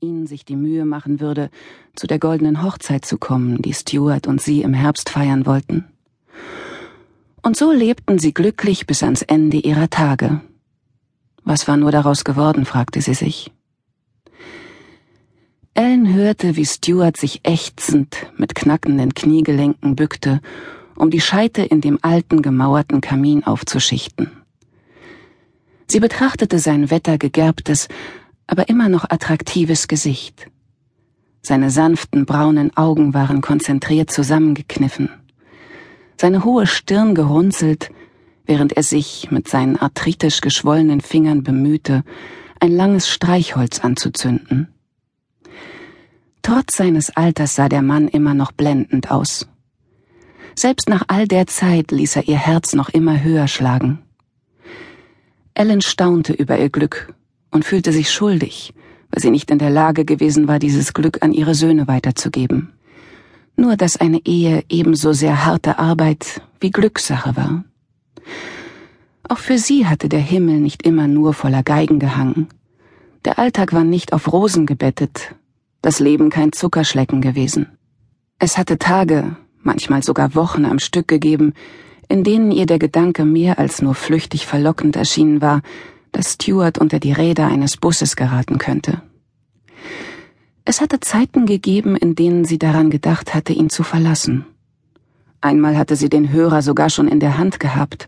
ihnen 0.00 0.26
sich 0.26 0.44
die 0.44 0.56
Mühe 0.56 0.84
machen 0.84 1.20
würde, 1.20 1.50
zu 1.96 2.06
der 2.06 2.18
goldenen 2.18 2.62
Hochzeit 2.62 3.04
zu 3.04 3.18
kommen, 3.18 3.62
die 3.62 3.74
Stuart 3.74 4.26
und 4.26 4.40
sie 4.40 4.62
im 4.62 4.74
Herbst 4.74 5.10
feiern 5.10 5.46
wollten. 5.46 5.84
Und 7.42 7.56
so 7.56 7.72
lebten 7.72 8.18
sie 8.18 8.34
glücklich 8.34 8.86
bis 8.86 9.02
ans 9.02 9.22
Ende 9.22 9.56
ihrer 9.56 9.88
Tage. 9.88 10.40
Was 11.42 11.66
war 11.66 11.76
nur 11.76 11.90
daraus 11.90 12.24
geworden, 12.24 12.64
fragte 12.64 13.00
sie 13.00 13.14
sich. 13.14 13.50
Ellen 15.74 16.12
hörte, 16.12 16.56
wie 16.56 16.66
Stuart 16.66 17.16
sich 17.16 17.40
ächzend 17.44 18.26
mit 18.36 18.54
knackenden 18.54 19.14
Kniegelenken 19.14 19.96
bückte, 19.96 20.40
um 20.96 21.10
die 21.10 21.20
Scheite 21.20 21.62
in 21.62 21.80
dem 21.80 21.98
alten 22.02 22.42
gemauerten 22.42 23.00
Kamin 23.00 23.44
aufzuschichten. 23.44 24.30
Sie 25.86 25.98
betrachtete 25.98 26.58
sein 26.58 26.90
wettergegerbtes, 26.90 27.88
aber 28.50 28.68
immer 28.68 28.88
noch 28.88 29.04
attraktives 29.08 29.86
Gesicht. 29.86 30.50
Seine 31.40 31.70
sanften 31.70 32.26
braunen 32.26 32.76
Augen 32.76 33.14
waren 33.14 33.40
konzentriert 33.42 34.10
zusammengekniffen, 34.10 35.08
seine 36.20 36.44
hohe 36.44 36.66
Stirn 36.66 37.14
gerunzelt, 37.14 37.92
während 38.44 38.72
er 38.72 38.82
sich 38.82 39.30
mit 39.30 39.48
seinen 39.48 39.76
arthritisch 39.76 40.40
geschwollenen 40.40 41.00
Fingern 41.00 41.44
bemühte, 41.44 42.02
ein 42.58 42.72
langes 42.72 43.08
Streichholz 43.08 43.78
anzuzünden. 43.78 44.68
Trotz 46.42 46.76
seines 46.76 47.16
Alters 47.16 47.54
sah 47.54 47.68
der 47.68 47.82
Mann 47.82 48.08
immer 48.08 48.34
noch 48.34 48.50
blendend 48.50 49.12
aus. 49.12 49.48
Selbst 50.56 50.88
nach 50.88 51.04
all 51.06 51.28
der 51.28 51.46
Zeit 51.46 51.92
ließ 51.92 52.16
er 52.16 52.26
ihr 52.26 52.36
Herz 52.38 52.74
noch 52.74 52.88
immer 52.88 53.22
höher 53.22 53.46
schlagen. 53.46 54.00
Ellen 55.54 55.80
staunte 55.80 56.32
über 56.32 56.58
ihr 56.58 56.68
Glück 56.68 57.14
und 57.50 57.64
fühlte 57.64 57.92
sich 57.92 58.10
schuldig, 58.10 58.72
weil 59.10 59.22
sie 59.22 59.30
nicht 59.30 59.50
in 59.50 59.58
der 59.58 59.70
Lage 59.70 60.04
gewesen 60.04 60.48
war, 60.48 60.58
dieses 60.58 60.92
Glück 60.92 61.22
an 61.22 61.32
ihre 61.32 61.54
Söhne 61.54 61.88
weiterzugeben. 61.88 62.72
Nur 63.56 63.76
dass 63.76 63.96
eine 63.96 64.24
Ehe 64.24 64.64
ebenso 64.68 65.12
sehr 65.12 65.44
harte 65.44 65.78
Arbeit 65.78 66.42
wie 66.60 66.70
Glückssache 66.70 67.36
war. 67.36 67.64
Auch 69.28 69.38
für 69.38 69.58
sie 69.58 69.86
hatte 69.86 70.08
der 70.08 70.20
Himmel 70.20 70.60
nicht 70.60 70.82
immer 70.82 71.06
nur 71.06 71.34
voller 71.34 71.62
Geigen 71.62 71.98
gehangen. 71.98 72.48
Der 73.24 73.38
Alltag 73.38 73.72
war 73.72 73.84
nicht 73.84 74.12
auf 74.12 74.32
Rosen 74.32 74.66
gebettet, 74.66 75.34
das 75.82 76.00
Leben 76.00 76.30
kein 76.30 76.52
Zuckerschlecken 76.52 77.20
gewesen. 77.20 77.66
Es 78.38 78.56
hatte 78.56 78.78
Tage, 78.78 79.36
manchmal 79.62 80.02
sogar 80.02 80.34
Wochen 80.34 80.64
am 80.64 80.78
Stück 80.78 81.06
gegeben, 81.06 81.52
in 82.08 82.24
denen 82.24 82.50
ihr 82.50 82.66
der 82.66 82.78
Gedanke 82.78 83.24
mehr 83.24 83.58
als 83.58 83.82
nur 83.82 83.94
flüchtig 83.94 84.46
verlockend 84.46 84.96
erschienen 84.96 85.40
war, 85.40 85.62
dass 86.12 86.34
Stuart 86.34 86.78
unter 86.78 86.98
die 86.98 87.12
Räder 87.12 87.46
eines 87.46 87.76
Busses 87.76 88.16
geraten 88.16 88.58
könnte. 88.58 89.02
Es 90.64 90.80
hatte 90.80 91.00
Zeiten 91.00 91.46
gegeben, 91.46 91.96
in 91.96 92.14
denen 92.14 92.44
sie 92.44 92.58
daran 92.58 92.90
gedacht 92.90 93.34
hatte, 93.34 93.52
ihn 93.52 93.70
zu 93.70 93.82
verlassen. 93.82 94.44
Einmal 95.40 95.76
hatte 95.76 95.96
sie 95.96 96.08
den 96.08 96.30
Hörer 96.30 96.62
sogar 96.62 96.90
schon 96.90 97.08
in 97.08 97.18
der 97.18 97.38
Hand 97.38 97.60
gehabt, 97.60 98.06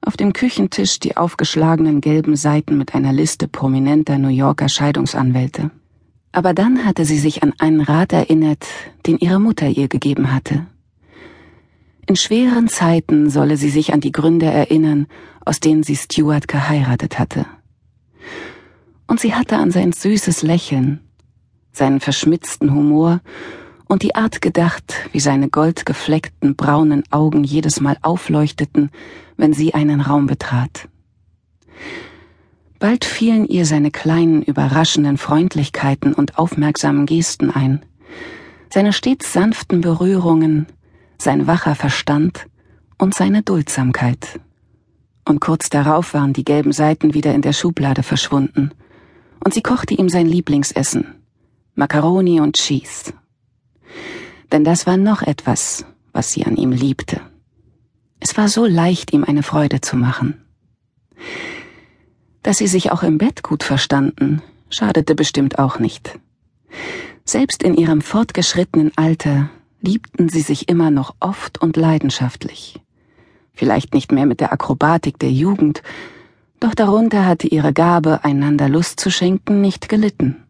auf 0.00 0.16
dem 0.16 0.32
Küchentisch 0.32 0.98
die 0.98 1.16
aufgeschlagenen 1.16 2.00
gelben 2.00 2.36
Seiten 2.36 2.78
mit 2.78 2.94
einer 2.94 3.12
Liste 3.12 3.48
prominenter 3.48 4.18
New 4.18 4.28
Yorker 4.28 4.68
Scheidungsanwälte. 4.68 5.70
Aber 6.32 6.52
dann 6.52 6.84
hatte 6.84 7.04
sie 7.04 7.18
sich 7.18 7.42
an 7.42 7.52
einen 7.58 7.80
Rat 7.80 8.12
erinnert, 8.12 8.66
den 9.06 9.18
ihre 9.18 9.38
Mutter 9.38 9.68
ihr 9.68 9.88
gegeben 9.88 10.34
hatte. 10.34 10.66
In 12.06 12.16
schweren 12.16 12.68
Zeiten 12.68 13.30
solle 13.30 13.56
sie 13.56 13.70
sich 13.70 13.94
an 13.94 14.00
die 14.00 14.12
Gründe 14.12 14.46
erinnern, 14.46 15.06
aus 15.44 15.60
denen 15.60 15.82
sie 15.82 15.96
Stuart 15.96 16.48
geheiratet 16.48 17.18
hatte. 17.18 17.46
Und 19.06 19.20
sie 19.20 19.34
hatte 19.34 19.56
an 19.56 19.70
sein 19.70 19.92
süßes 19.92 20.42
Lächeln, 20.42 21.00
seinen 21.72 22.00
verschmitzten 22.00 22.74
Humor 22.74 23.20
und 23.86 24.02
die 24.02 24.14
Art 24.14 24.42
gedacht, 24.42 24.94
wie 25.12 25.20
seine 25.20 25.48
goldgefleckten 25.48 26.56
braunen 26.56 27.04
Augen 27.10 27.44
jedes 27.44 27.80
Mal 27.80 27.96
aufleuchteten, 28.02 28.90
wenn 29.36 29.52
sie 29.52 29.74
einen 29.74 30.00
Raum 30.00 30.26
betrat. 30.26 30.88
Bald 32.78 33.04
fielen 33.04 33.46
ihr 33.46 33.64
seine 33.64 33.90
kleinen, 33.90 34.42
überraschenden 34.42 35.16
Freundlichkeiten 35.16 36.12
und 36.12 36.38
aufmerksamen 36.38 37.06
Gesten 37.06 37.50
ein, 37.50 37.82
seine 38.68 38.92
stets 38.92 39.32
sanften 39.32 39.80
Berührungen, 39.80 40.66
sein 41.18 41.46
wacher 41.46 41.74
Verstand 41.74 42.46
und 42.98 43.14
seine 43.14 43.42
Duldsamkeit. 43.42 44.40
Und 45.26 45.40
kurz 45.40 45.70
darauf 45.70 46.14
waren 46.14 46.32
die 46.32 46.44
gelben 46.44 46.72
Seiten 46.72 47.14
wieder 47.14 47.34
in 47.34 47.42
der 47.42 47.52
Schublade 47.52 48.02
verschwunden, 48.02 48.70
und 49.44 49.52
sie 49.52 49.62
kochte 49.62 49.94
ihm 49.94 50.08
sein 50.08 50.26
Lieblingsessen, 50.26 51.14
Macaroni 51.74 52.40
und 52.40 52.56
Cheese. 52.56 53.12
Denn 54.52 54.64
das 54.64 54.86
war 54.86 54.96
noch 54.96 55.22
etwas, 55.22 55.84
was 56.12 56.32
sie 56.32 56.44
an 56.46 56.56
ihm 56.56 56.72
liebte. 56.72 57.20
Es 58.20 58.36
war 58.36 58.48
so 58.48 58.64
leicht, 58.64 59.12
ihm 59.12 59.24
eine 59.24 59.42
Freude 59.42 59.80
zu 59.80 59.96
machen. 59.96 60.42
Dass 62.42 62.58
sie 62.58 62.66
sich 62.66 62.92
auch 62.92 63.02
im 63.02 63.18
Bett 63.18 63.42
gut 63.42 63.62
verstanden, 63.62 64.42
schadete 64.70 65.14
bestimmt 65.14 65.58
auch 65.58 65.78
nicht. 65.78 66.18
Selbst 67.24 67.62
in 67.62 67.74
ihrem 67.74 68.00
fortgeschrittenen 68.00 68.92
Alter 68.96 69.50
liebten 69.86 70.28
sie 70.28 70.40
sich 70.40 70.68
immer 70.68 70.90
noch 70.90 71.14
oft 71.20 71.60
und 71.60 71.76
leidenschaftlich. 71.76 72.80
Vielleicht 73.52 73.94
nicht 73.94 74.10
mehr 74.10 74.26
mit 74.26 74.40
der 74.40 74.52
Akrobatik 74.52 75.18
der 75.18 75.30
Jugend, 75.30 75.82
doch 76.58 76.74
darunter 76.74 77.26
hatte 77.26 77.46
ihre 77.46 77.72
Gabe, 77.72 78.24
einander 78.24 78.68
Lust 78.68 78.98
zu 78.98 79.10
schenken, 79.10 79.60
nicht 79.60 79.88
gelitten. 79.88 80.42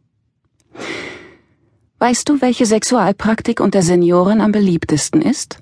Weißt 1.99 2.29
du, 2.29 2.41
welche 2.41 2.67
Sexualpraktik 2.67 3.61
unter 3.61 3.83
Senioren 3.83 4.41
am 4.41 4.53
beliebtesten 4.53 5.21
ist? 5.21 5.59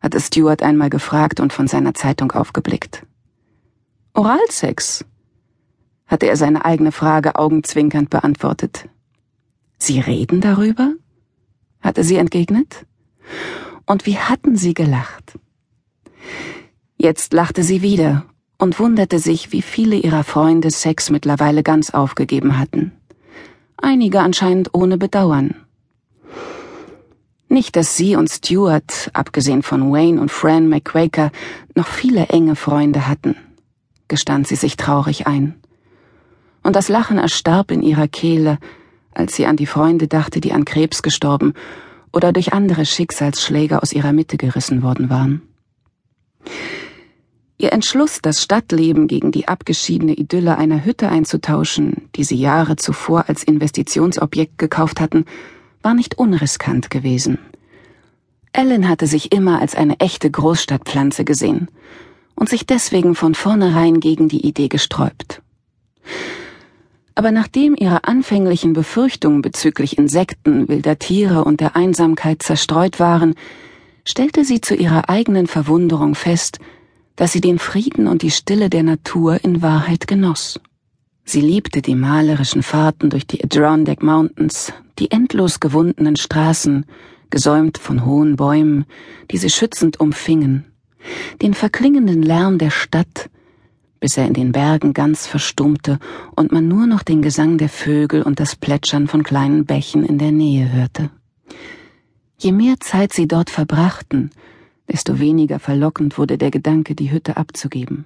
hatte 0.00 0.20
Stuart 0.20 0.62
einmal 0.62 0.90
gefragt 0.90 1.40
und 1.40 1.52
von 1.52 1.66
seiner 1.66 1.94
Zeitung 1.94 2.32
aufgeblickt. 2.32 3.06
Oralsex, 4.12 5.04
hatte 6.06 6.26
er 6.26 6.36
seine 6.36 6.64
eigene 6.64 6.92
Frage 6.92 7.36
augenzwinkernd 7.36 8.10
beantwortet. 8.10 8.88
Sie 9.78 10.00
reden 10.00 10.40
darüber? 10.40 10.92
hatte 11.80 12.04
sie 12.04 12.16
entgegnet. 12.16 12.86
Und 13.86 14.06
wie 14.06 14.18
hatten 14.18 14.56
sie 14.56 14.74
gelacht? 14.74 15.38
Jetzt 16.96 17.32
lachte 17.32 17.62
sie 17.62 17.82
wieder 17.82 18.24
und 18.58 18.78
wunderte 18.78 19.18
sich, 19.18 19.52
wie 19.52 19.62
viele 19.62 19.96
ihrer 19.96 20.24
Freunde 20.24 20.70
Sex 20.70 21.10
mittlerweile 21.10 21.62
ganz 21.62 21.90
aufgegeben 21.90 22.58
hatten. 22.58 22.92
Einige 23.76 24.20
anscheinend 24.20 24.70
ohne 24.72 24.96
Bedauern. 24.96 25.54
Nicht, 27.48 27.76
dass 27.76 27.96
sie 27.96 28.16
und 28.16 28.30
Stuart, 28.30 29.10
abgesehen 29.12 29.62
von 29.62 29.92
Wayne 29.92 30.20
und 30.20 30.30
Fran 30.30 30.68
McQuaker, 30.68 31.30
noch 31.74 31.86
viele 31.86 32.26
enge 32.28 32.56
Freunde 32.56 33.06
hatten, 33.06 33.36
gestand 34.08 34.48
sie 34.48 34.56
sich 34.56 34.76
traurig 34.76 35.26
ein. 35.26 35.54
Und 36.62 36.74
das 36.74 36.88
Lachen 36.88 37.18
erstarb 37.18 37.70
in 37.70 37.82
ihrer 37.82 38.08
Kehle, 38.08 38.58
als 39.12 39.36
sie 39.36 39.46
an 39.46 39.56
die 39.56 39.66
Freunde 39.66 40.08
dachte, 40.08 40.40
die 40.40 40.52
an 40.52 40.64
Krebs 40.64 41.02
gestorben 41.02 41.52
oder 42.14 42.32
durch 42.32 42.52
andere 42.52 42.86
Schicksalsschläge 42.86 43.82
aus 43.82 43.92
ihrer 43.92 44.12
Mitte 44.12 44.36
gerissen 44.36 44.82
worden 44.82 45.10
waren. 45.10 45.42
Ihr 47.56 47.72
Entschluss, 47.72 48.18
das 48.20 48.42
Stadtleben 48.42 49.06
gegen 49.06 49.30
die 49.32 49.48
abgeschiedene 49.48 50.14
Idylle 50.14 50.58
einer 50.58 50.84
Hütte 50.84 51.08
einzutauschen, 51.08 52.08
die 52.16 52.24
sie 52.24 52.36
Jahre 52.36 52.76
zuvor 52.76 53.28
als 53.28 53.42
Investitionsobjekt 53.42 54.58
gekauft 54.58 55.00
hatten, 55.00 55.24
war 55.82 55.94
nicht 55.94 56.18
unriskant 56.18 56.90
gewesen. 56.90 57.38
Ellen 58.52 58.88
hatte 58.88 59.06
sich 59.06 59.32
immer 59.32 59.60
als 59.60 59.74
eine 59.74 59.98
echte 60.00 60.30
Großstadtpflanze 60.30 61.24
gesehen 61.24 61.68
und 62.34 62.48
sich 62.48 62.66
deswegen 62.66 63.14
von 63.14 63.34
vornherein 63.34 64.00
gegen 64.00 64.28
die 64.28 64.46
Idee 64.46 64.68
gesträubt. 64.68 65.42
Aber 67.14 67.30
nachdem 67.30 67.76
ihre 67.76 68.04
anfänglichen 68.04 68.72
Befürchtungen 68.72 69.40
bezüglich 69.40 69.98
Insekten, 69.98 70.68
wilder 70.68 70.98
Tiere 70.98 71.44
und 71.44 71.60
der 71.60 71.76
Einsamkeit 71.76 72.42
zerstreut 72.42 72.98
waren, 72.98 73.34
stellte 74.04 74.44
sie 74.44 74.60
zu 74.60 74.74
ihrer 74.74 75.08
eigenen 75.08 75.46
Verwunderung 75.46 76.14
fest, 76.14 76.58
dass 77.16 77.32
sie 77.32 77.40
den 77.40 77.58
Frieden 77.58 78.08
und 78.08 78.22
die 78.22 78.32
Stille 78.32 78.68
der 78.68 78.82
Natur 78.82 79.44
in 79.44 79.62
Wahrheit 79.62 80.08
genoss. 80.08 80.60
Sie 81.24 81.40
liebte 81.40 81.80
die 81.80 81.94
malerischen 81.94 82.62
Fahrten 82.62 83.08
durch 83.10 83.26
die 83.26 83.42
Adirondack 83.42 84.02
Mountains, 84.02 84.72
die 84.98 85.10
endlos 85.10 85.60
gewundenen 85.60 86.16
Straßen, 86.16 86.84
gesäumt 87.30 87.78
von 87.78 88.04
hohen 88.04 88.36
Bäumen, 88.36 88.84
die 89.30 89.38
sie 89.38 89.50
schützend 89.50 90.00
umfingen, 90.00 90.66
den 91.40 91.54
verklingenden 91.54 92.22
Lärm 92.22 92.58
der 92.58 92.70
Stadt, 92.70 93.30
bis 94.04 94.18
er 94.18 94.26
in 94.26 94.34
den 94.34 94.52
Bergen 94.52 94.92
ganz 94.92 95.26
verstummte 95.26 95.98
und 96.36 96.52
man 96.52 96.68
nur 96.68 96.86
noch 96.86 97.02
den 97.02 97.22
Gesang 97.22 97.56
der 97.56 97.70
Vögel 97.70 98.20
und 98.20 98.38
das 98.38 98.54
Plätschern 98.54 99.06
von 99.06 99.22
kleinen 99.22 99.64
Bächen 99.64 100.04
in 100.04 100.18
der 100.18 100.30
Nähe 100.30 100.70
hörte. 100.70 101.08
Je 102.36 102.52
mehr 102.52 102.78
Zeit 102.80 103.14
sie 103.14 103.26
dort 103.26 103.48
verbrachten, 103.48 104.30
desto 104.92 105.20
weniger 105.20 105.58
verlockend 105.58 106.18
wurde 106.18 106.36
der 106.36 106.50
Gedanke, 106.50 106.94
die 106.94 107.10
Hütte 107.10 107.38
abzugeben. 107.38 108.04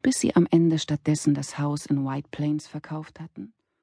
Bis 0.00 0.20
sie 0.20 0.36
am 0.36 0.46
Ende 0.48 0.78
stattdessen 0.78 1.34
das 1.34 1.58
Haus 1.58 1.86
in 1.86 2.06
White 2.06 2.28
Plains 2.30 2.68
verkauft 2.68 3.18
hatten 3.18 3.52